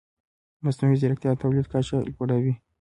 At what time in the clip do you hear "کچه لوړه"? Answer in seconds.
1.73-2.37